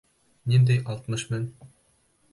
[0.53, 1.47] Ниндәй алтмыш мең?